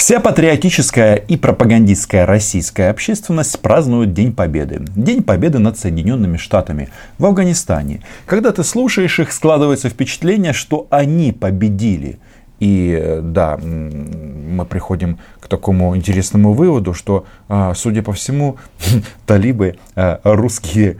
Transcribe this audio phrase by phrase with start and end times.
[0.00, 4.80] Вся патриотическая и пропагандистская российская общественность празднует День Победы.
[4.96, 6.88] День Победы над Соединенными Штатами
[7.18, 8.00] в Афганистане.
[8.24, 12.18] Когда ты слушаешь их, складывается впечатление, что они победили.
[12.60, 18.56] И да, мы приходим к такому интересному выводу, что, а, судя по всему,
[19.26, 20.96] талибы а, русские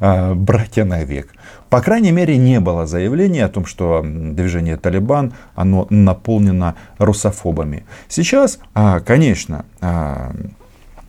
[0.00, 1.28] братья навек.
[1.70, 7.84] По крайней мере, не было заявления о том, что движение Талибан, оно наполнено русофобами.
[8.08, 10.32] Сейчас, а, конечно, а,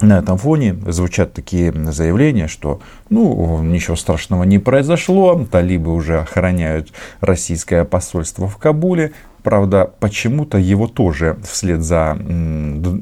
[0.02, 6.92] на этом фоне звучат такие заявления, что ну, ничего страшного не произошло, талибы уже охраняют
[7.22, 9.14] российское посольство в Кабуле,
[9.48, 12.18] Правда, почему-то его тоже вслед за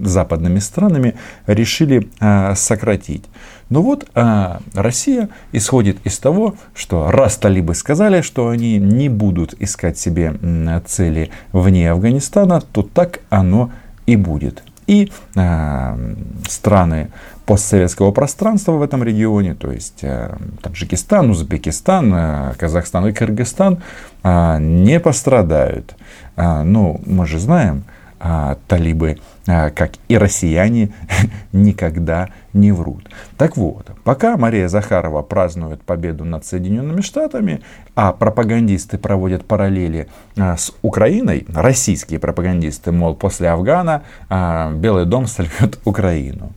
[0.04, 1.16] западными странами
[1.48, 3.24] решили а, сократить.
[3.70, 9.56] Но вот а, Россия исходит из того, что раз талибы сказали, что они не будут
[9.60, 10.36] искать себе
[10.86, 13.72] цели вне Афганистана, то так оно
[14.06, 14.64] и будет.
[14.88, 16.16] И э,
[16.48, 17.10] страны
[17.48, 23.80] постсоветского пространства в этом регионе, то есть э, Таджикистан, Узбекистан, э, Казахстан и Кыргызстан,
[24.24, 25.96] э, не пострадают.
[26.36, 27.84] Э, ну, мы же знаем,
[28.20, 30.90] э, талибы а, как и россияне,
[31.52, 33.10] никогда не врут.
[33.38, 37.62] Так вот, пока Мария Захарова празднует победу над Соединенными Штатами,
[37.96, 45.28] а пропагандисты проводят параллели а, с Украиной, российские пропагандисты, мол, после Афгана а, Белый дом
[45.28, 46.52] сольет Украину.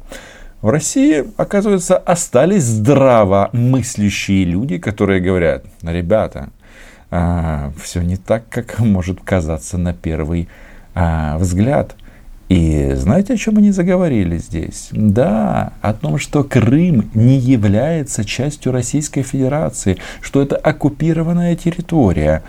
[0.63, 6.49] В России, оказывается, остались здраво мыслящие люди, которые говорят, ребята,
[7.11, 10.49] все не так, как может казаться на первый
[10.95, 11.95] взгляд–
[12.49, 14.89] и знаете, о чем они заговорили здесь?
[14.93, 22.43] Да, о том, что Крым не является частью Российской Федерации, что это оккупированная территория.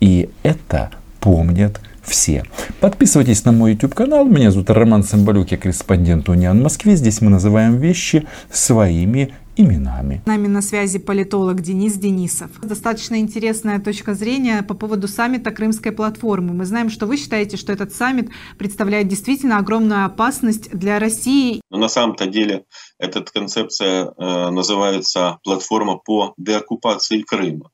[0.00, 2.44] И это помнят все.
[2.80, 4.24] Подписывайтесь на мой YouTube канал.
[4.24, 6.96] Меня зовут Роман Цымбалюк, я корреспондент Униан в Москве.
[6.96, 10.22] Здесь мы называем вещи своими именами.
[10.24, 12.50] С нами на связи политолог Денис Денисов.
[12.60, 16.52] Достаточно интересная точка зрения по поводу саммита Крымской платформы.
[16.52, 21.60] Мы знаем, что вы считаете, что этот саммит представляет действительно огромную опасность для России.
[21.70, 22.64] Но на самом-то деле
[22.98, 27.70] эта концепция э, называется платформа по деоккупации Крыма.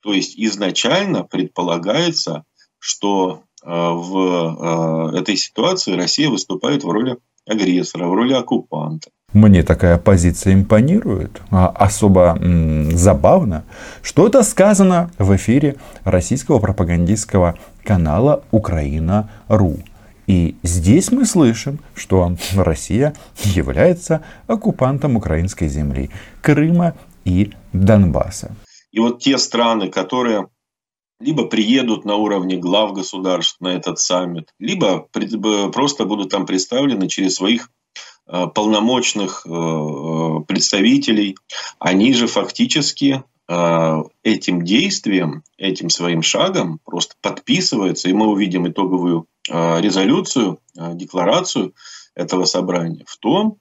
[0.00, 2.44] То есть изначально предполагается,
[2.78, 9.10] что э, в э, этой ситуации Россия выступает в роли агрессора, в роли оккупанта.
[9.34, 13.64] Мне такая позиция импонирует, а особо м, забавно,
[14.02, 19.80] что это сказано в эфире российского пропагандистского канала Украина.ру.
[20.26, 26.08] И здесь мы слышим, что Россия является оккупантом украинской земли,
[26.40, 26.94] Крыма
[27.26, 28.56] и Донбасса.
[28.92, 30.48] И вот те страны, которые
[31.20, 35.06] либо приедут на уровне глав государств на этот саммит, либо
[35.70, 37.77] просто будут там представлены через своих Э,
[38.54, 41.36] полномочных э, э, представителей,
[41.78, 43.22] они же фактически
[44.24, 51.72] этим действием, этим своим шагом просто подписываются, и мы увидим итоговую резолюцию, декларацию
[52.14, 53.56] этого собрания в том,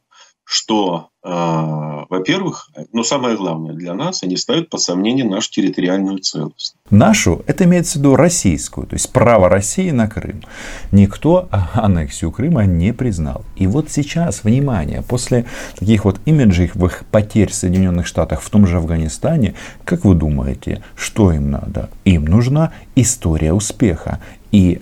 [0.49, 6.75] что, э, во-первых, ну самое главное для нас, они ставят под сомнение нашу территориальную целостность.
[6.89, 10.43] Нашу, это имеется в виду российскую, то есть право России на Крым.
[10.91, 13.43] Никто аннексию Крыма не признал.
[13.57, 15.45] И вот сейчас, внимание, после
[15.77, 21.33] таких вот имиджевых потерь в Соединенных Штатах, в том же Афганистане, как вы думаете, что
[21.33, 21.89] им надо?
[22.05, 24.21] Им нужна история успеха.
[24.51, 24.79] И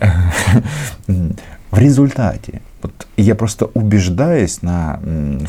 [1.08, 5.00] в результате вот я просто убеждаюсь на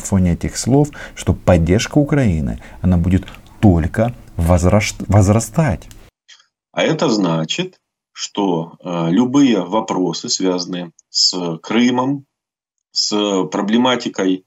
[0.02, 3.26] фоне этих слов, что поддержка Украины, она будет
[3.60, 5.88] только возрастать.
[6.72, 7.78] А это значит,
[8.12, 12.24] что э, любые вопросы, связанные с Крымом,
[12.90, 14.44] с проблематикой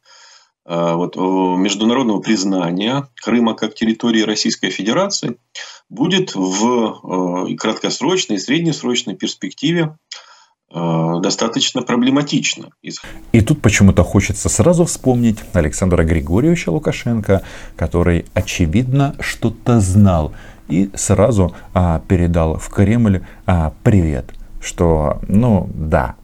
[0.66, 5.38] э, вот, международного признания Крыма как территории Российской Федерации,
[5.90, 9.98] будет в э, краткосрочной и среднесрочной перспективе
[10.74, 12.70] достаточно проблематично.
[13.32, 17.44] И тут почему-то хочется сразу вспомнить Александра Григорьевича Лукашенко,
[17.76, 20.34] который, очевидно, что-то знал
[20.72, 26.16] и сразу а, передал в Кремль а, привет, что, ну да,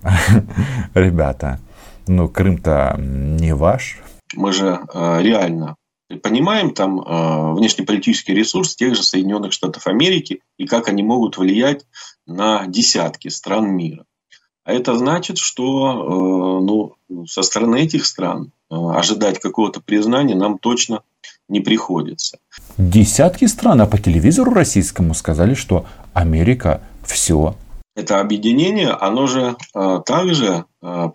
[0.94, 1.60] ребята,
[2.08, 4.00] ну Крым-то не ваш.
[4.36, 5.76] Мы же а, реально
[6.24, 11.86] понимаем там э, внешнеполитический ресурс тех же Соединенных Штатов Америки и как они могут влиять
[12.26, 14.06] на десятки стран мира.
[14.68, 20.58] А это значит, что э, ну, со стороны этих стран э, ожидать какого-то признания нам
[20.58, 21.04] точно
[21.48, 22.40] не приходится.
[22.78, 27.56] Десятки стран, а по телевизору российскому сказали, что Америка все
[27.96, 30.66] это объединение, оно же э, также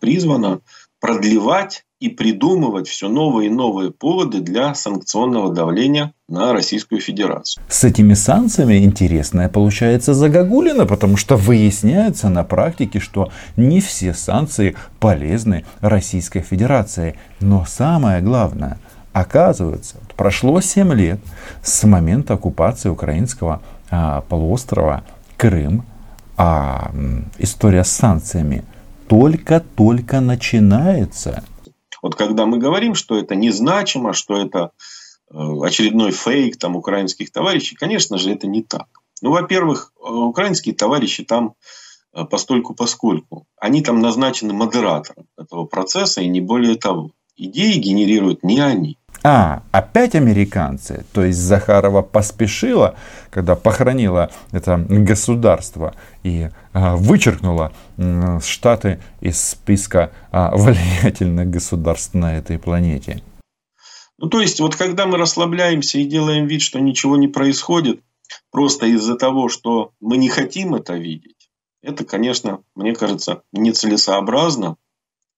[0.00, 0.60] призвано
[0.98, 7.62] продлевать и придумывать все новые и новые поводы для санкционного давления на Российскую Федерацию.
[7.68, 14.74] С этими санкциями интересная получается загогулина, потому что выясняется на практике, что не все санкции
[14.98, 17.16] полезны Российской Федерации.
[17.38, 18.78] Но самое главное,
[19.12, 21.20] оказывается, прошло 7 лет
[21.62, 23.62] с момента оккупации украинского
[23.92, 25.04] а, полуострова
[25.36, 25.84] Крым,
[26.36, 26.90] а
[27.38, 28.64] история с санкциями
[29.06, 31.44] только-только начинается.
[32.02, 34.72] Вот когда мы говорим, что это незначимо, что это
[35.30, 38.88] э, очередной фейк там украинских товарищей, конечно же, это не так.
[39.22, 41.54] Ну, во-первых, э, украинские товарищи там
[42.12, 43.46] э, постольку поскольку.
[43.56, 47.12] Они там назначены модератором этого процесса и не более того.
[47.36, 48.98] Идеи генерируют не они.
[49.24, 51.04] А, опять американцы.
[51.12, 52.96] То есть Захарова поспешила,
[53.30, 57.72] когда похоронила это государство и а, вычеркнула
[58.42, 63.22] Штаты из списка а, влиятельных государств на этой планете.
[64.18, 68.00] Ну, то есть, вот когда мы расслабляемся и делаем вид, что ничего не происходит,
[68.50, 71.50] просто из-за того, что мы не хотим это видеть,
[71.82, 74.76] это, конечно, мне кажется, нецелесообразно,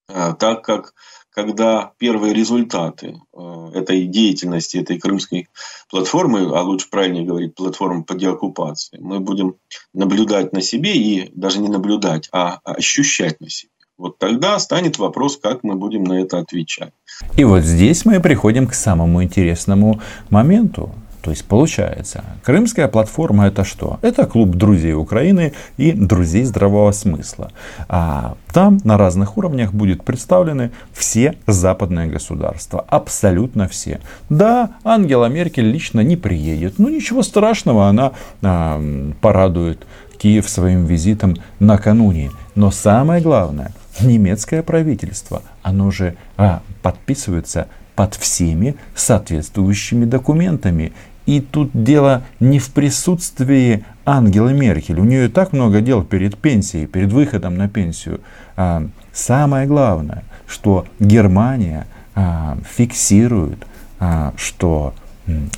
[0.09, 0.95] а, так как
[1.35, 5.49] когда первые результаты э, этой деятельности, этой крымской
[5.91, 9.57] платформы, а лучше правильнее говорить, платформы по деоккупации, мы будем
[9.93, 13.71] наблюдать на себе и даже не наблюдать, а ощущать на себе.
[13.99, 16.93] Вот тогда станет вопрос, как мы будем на это отвечать.
[17.37, 20.93] И вот здесь мы приходим к самому интересному моменту.
[21.25, 23.99] То есть получается, крымская платформа это что?
[24.03, 27.51] Это клуб друзей Украины и друзей здравого смысла.
[27.89, 32.85] А там на разных уровнях будет представлены все западные государства.
[32.89, 34.01] Абсолютно все.
[34.29, 36.79] Да, Ангела Меркель лично не приедет.
[36.79, 38.13] Но ничего страшного, она
[38.43, 38.83] а,
[39.23, 39.87] порадует
[40.19, 42.33] Киев своим визитом накануне.
[42.55, 43.73] Но самое главное,
[44.03, 50.93] немецкое правительство, оно же а, подписывается под всеми соответствующими документами.
[51.27, 55.01] И тут дело не в присутствии Ангелы Меркель.
[55.01, 58.21] У нее и так много дел перед пенсией, перед выходом на пенсию.
[58.57, 63.67] А, самое главное, что Германия а, фиксирует,
[63.99, 64.95] а, что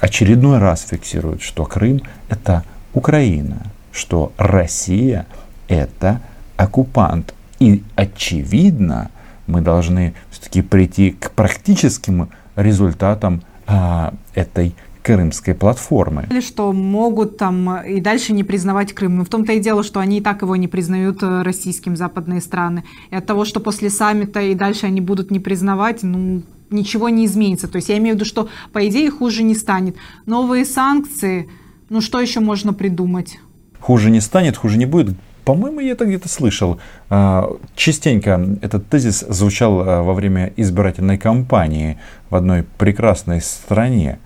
[0.00, 2.62] очередной раз фиксирует, что Крым это
[2.94, 3.58] Украина,
[3.90, 5.26] что Россия
[5.66, 6.20] это
[6.56, 7.34] оккупант.
[7.58, 9.10] И очевидно,
[9.48, 13.42] мы должны все-таки прийти к практическим результатам
[14.34, 16.26] этой крымской платформы.
[16.40, 19.18] Что могут там и дальше не признавать Крым.
[19.18, 22.40] Но в том-то и дело, что они и так его не признают э, российским западные
[22.40, 22.82] страны.
[23.12, 27.24] И от того, что после саммита и дальше они будут не признавать, ну, ничего не
[27.24, 27.68] изменится.
[27.68, 29.94] То есть я имею в виду, что по идее хуже не станет.
[30.26, 31.48] Новые санкции,
[31.88, 33.38] ну что еще можно придумать?
[33.78, 35.16] Хуже не станет, хуже не будет.
[35.44, 36.80] По-моему, я это где-то слышал.
[37.10, 41.96] А, частенько этот тезис звучал а, во время избирательной кампании
[42.28, 44.18] в одной прекрасной стране.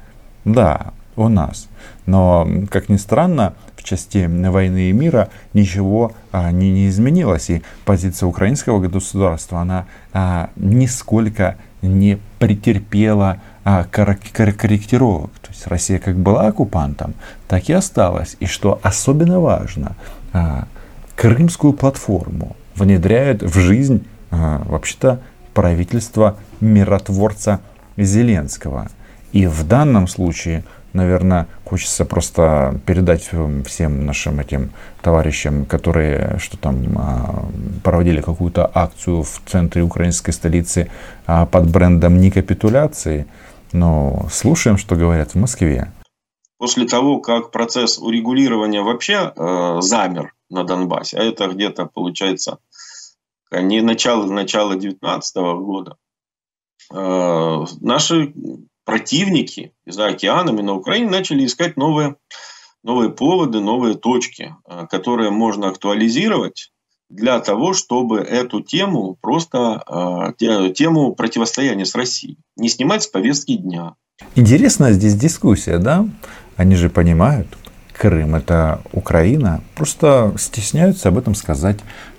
[0.44, 1.68] Да, у нас.
[2.06, 7.50] Но, как ни странно, в части войны и мира ничего а, не, не изменилось.
[7.50, 15.30] И позиция украинского государства, она а, нисколько не претерпела а, корректировок.
[15.40, 17.14] То есть Россия как была оккупантом,
[17.48, 18.36] так и осталась.
[18.40, 19.96] И что особенно важно,
[20.32, 20.66] а,
[21.16, 25.20] крымскую платформу внедряет в жизнь а, вообще-то
[25.54, 27.60] правительство миротворца
[27.96, 28.88] Зеленского–
[29.32, 33.30] и в данном случае, наверное, хочется просто передать
[33.66, 34.70] всем нашим этим
[35.02, 37.44] товарищам, которые что там а,
[37.84, 40.90] проводили какую-то акцию в центре украинской столицы
[41.26, 43.26] а, под брендом не капитуляции.
[43.72, 45.92] Но слушаем, что говорят в Москве.
[46.58, 52.58] После того, как процесс урегулирования вообще э, замер на Донбассе, а это где-то получается
[53.52, 55.96] не начало начала 2019 года,
[56.92, 58.34] э, наши
[58.90, 62.16] противники за океанами на Украине начали искать новые,
[62.82, 66.72] новые поводы, новые точки, э, которые можно актуализировать
[67.08, 73.54] для того, чтобы эту тему просто э, тему противостояния с Россией не снимать с повестки
[73.54, 73.94] дня.
[74.34, 76.08] Интересная здесь дискуссия, да?
[76.56, 77.46] Они же понимают,
[77.96, 81.78] Крым это Украина, просто стесняются об этом сказать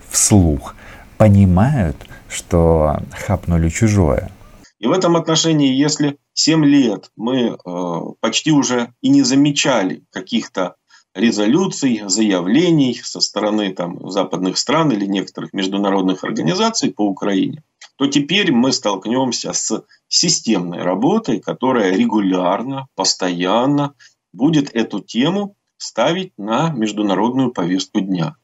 [0.10, 0.76] вслух.
[1.18, 1.98] Понимают,
[2.30, 4.32] что хапнули чужое.
[4.80, 10.76] И в этом отношении, если 7 лет мы э, почти уже и не замечали каких-то
[11.14, 17.64] резолюций, заявлений со стороны там, западных стран или некоторых международных организаций по Украине,
[17.98, 23.94] то теперь мы столкнемся с системной работой, которая регулярно, постоянно
[24.34, 28.38] будет эту тему ставить на международную повестку дня.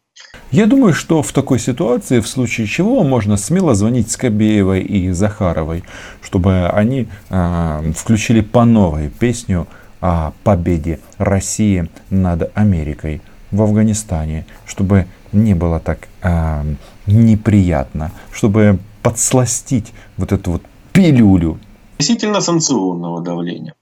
[0.51, 5.83] Я думаю, что в такой ситуации, в случае чего, можно смело звонить Скобеевой и Захаровой,
[6.21, 9.67] чтобы они э, включили по новой песню
[9.99, 13.21] о победе России над Америкой
[13.51, 16.63] в Афганистане, чтобы не было так э,
[17.07, 20.61] неприятно, чтобы подсластить вот эту вот
[20.93, 21.59] пилюлю.
[21.93, 23.73] Относительно санкционного давления.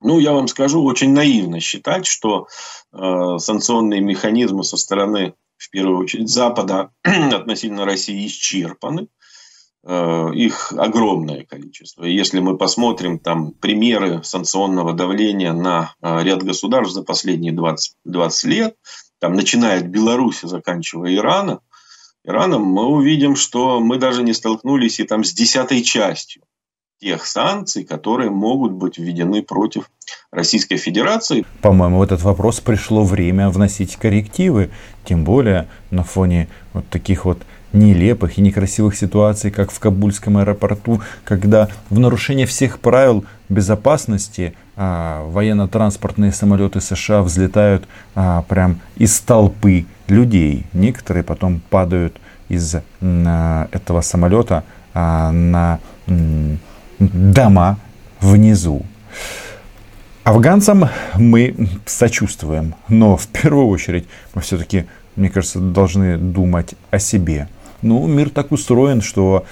[0.00, 2.46] Ну, я вам скажу, очень наивно считать, что
[2.92, 9.08] э, санкционные механизмы со стороны, в первую очередь, Запада относительно России исчерпаны.
[9.86, 12.04] Э, их огромное количество.
[12.04, 18.44] Если мы посмотрим там примеры санкционного давления на э, ряд государств за последние 20, 20
[18.44, 18.76] лет,
[19.18, 21.60] там, начиная от Беларуси, заканчивая Ирана,
[22.24, 26.42] Ираном, мы увидим, что мы даже не столкнулись и там с десятой частью
[27.04, 29.90] тех санкций, которые могут быть введены против
[30.32, 31.44] Российской Федерации.
[31.60, 34.70] По-моему, в этот вопрос пришло время вносить коррективы,
[35.04, 37.38] тем более на фоне вот таких вот
[37.74, 45.28] нелепых и некрасивых ситуаций, как в Кабульском аэропорту, когда в нарушение всех правил безопасности а,
[45.28, 47.84] военно-транспортные самолеты США взлетают
[48.14, 50.64] а, прям из толпы людей.
[50.72, 52.16] Некоторые потом падают
[52.48, 56.60] из а, этого самолета а, на м,
[56.98, 57.78] дома
[58.20, 58.84] внизу.
[60.24, 64.86] Афганцам мы сочувствуем, но в первую очередь мы все-таки,
[65.16, 67.48] мне кажется, должны думать о себе.
[67.82, 69.44] Ну, мир так устроен, что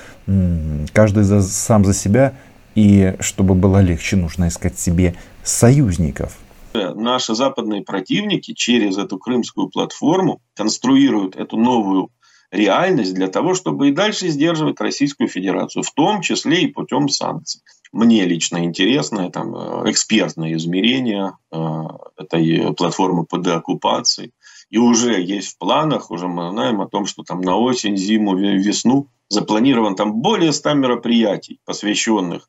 [0.95, 2.33] каждый за, сам за себя,
[2.75, 6.39] и чтобы было легче, нужно искать себе союзников.
[6.73, 12.09] Наши западные противники через эту крымскую платформу конструируют эту новую
[12.53, 17.63] реальность для того, чтобы и дальше сдерживать Российскую Федерацию, в том числе и путем санкций.
[17.93, 21.59] Мне лично интересно там, э, экспертное измерение э,
[22.19, 24.33] этой платформы по деоккупации.
[24.71, 28.37] И уже есть в планах, уже мы знаем о том, что там на осень, зиму,
[28.37, 32.49] весну запланирован там более 100 мероприятий, посвященных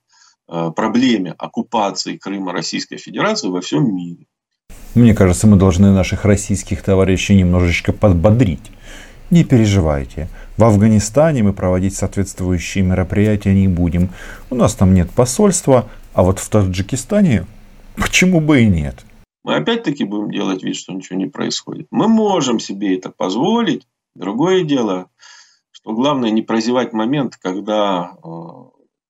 [0.50, 4.25] э, проблеме оккупации Крыма Российской Федерации во всем мире.
[4.95, 8.72] Мне кажется, мы должны наших российских товарищей немножечко подбодрить.
[9.30, 14.10] Не переживайте, в Афганистане мы проводить соответствующие мероприятия не будем.
[14.50, 17.46] У нас там нет посольства, а вот в Таджикистане
[17.96, 19.03] почему бы и нет–
[19.44, 21.88] мы опять-таки будем делать вид, что ничего не происходит.
[21.92, 23.86] Мы можем себе это позволить.
[24.15, 25.08] Другое дело,
[25.72, 28.30] что главное не прозевать момент, когда э,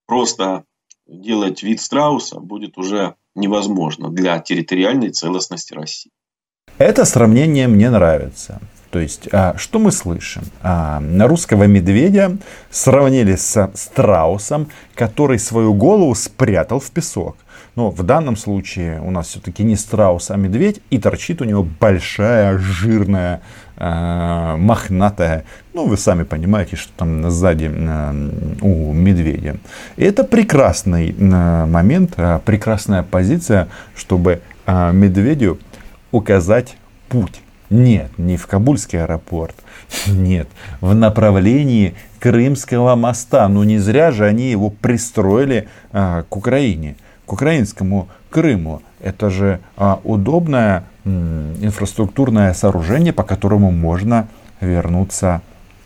[0.08, 0.64] просто
[1.06, 6.12] делать вид страуса будет уже невозможно для территориальной целостности России.
[6.80, 8.60] Это сравнение мне нравится.
[8.94, 10.44] То есть, а, что мы слышим?
[10.62, 12.38] А, русского медведя
[12.70, 17.36] сравнили с страусом, который свою голову спрятал в песок.
[17.76, 21.64] Но в данном случае у нас все-таки не страус, а медведь, и торчит у него
[21.64, 23.42] большая, жирная,
[23.78, 27.66] э, мохнатая, ну вы сами понимаете, что там сзади
[28.62, 29.58] у медведя.
[29.96, 35.58] И это прекрасный момент, прекрасная позиция, чтобы медведю
[36.12, 36.78] указать
[37.10, 37.42] путь.
[37.70, 39.56] Нет, не в Кабульский аэропорт.
[40.08, 40.48] Нет,
[40.82, 43.48] в направлении Крымского моста.
[43.48, 48.82] Ну не зря же они его пристроили а, к Украине к украинскому Крыму.
[49.00, 54.28] Это же а, удобное м, инфраструктурное сооружение, по которому можно
[54.60, 55.42] вернуться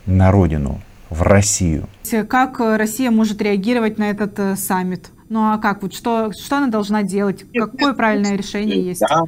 [0.06, 0.80] на родину,
[1.10, 1.88] в Россию.
[2.28, 5.10] Как Россия может реагировать на этот э, саммит?
[5.28, 7.44] Ну а как вот что что она должна делать?
[7.52, 9.00] Какое правильное решение есть?
[9.00, 9.24] Да.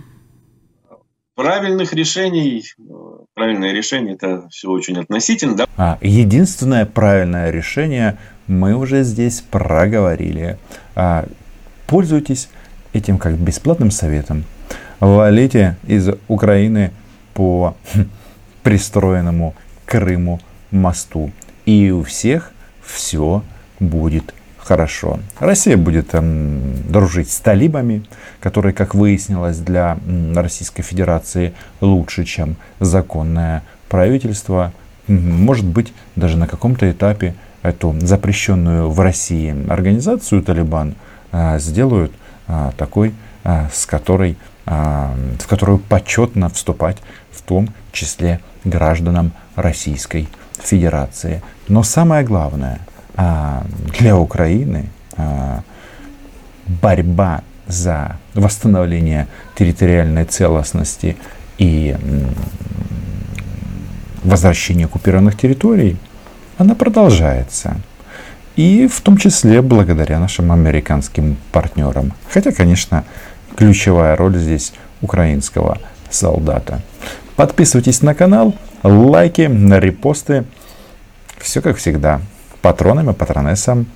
[1.34, 2.64] Правильных решений,
[3.34, 5.56] правильное решение это все очень относительно.
[5.56, 5.66] Да?
[5.76, 10.58] А, единственное правильное решение мы уже здесь проговорили.
[10.94, 11.26] А,
[11.90, 12.48] Пользуйтесь
[12.92, 14.44] этим как бесплатным советом.
[15.00, 16.92] Валите из Украины
[17.34, 17.76] по
[18.62, 19.56] пристроенному
[19.86, 20.38] Крыму
[20.70, 21.32] мосту.
[21.66, 23.42] И у всех все
[23.80, 24.32] будет
[24.70, 25.18] хорошо.
[25.40, 28.04] Россия будет эм, дружить с талибами,
[28.38, 29.98] которые, как выяснилось, для
[30.32, 34.72] Российской Федерации лучше, чем законное правительство.
[35.08, 40.94] Может быть, даже на каком-то этапе эту запрещенную в России организацию Талибан–
[41.32, 42.12] а, сделают
[42.46, 44.36] а, такой, а, с которой,
[44.66, 46.98] в которую почетно вступать,
[47.32, 50.28] в том числе гражданам Российской
[50.62, 51.42] Федерации.
[51.66, 52.78] Но самое главное
[53.98, 54.88] для Украины
[56.66, 61.16] борьба за восстановление территориальной целостности
[61.58, 61.96] и
[64.22, 65.96] возвращение оккупированных территорий,
[66.58, 67.76] она продолжается.
[68.56, 72.12] И в том числе благодаря нашим американским партнерам.
[72.30, 73.04] Хотя, конечно,
[73.56, 75.78] ключевая роль здесь украинского
[76.10, 76.80] солдата.
[77.36, 80.44] Подписывайтесь на канал, лайки, репосты.
[81.38, 82.20] Все как всегда.
[82.62, 83.86] Патронам и патронессам,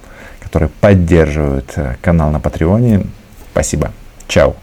[0.40, 3.06] которые поддерживают канал на Патреоне.
[3.52, 3.92] Спасибо.
[4.26, 4.56] Чао.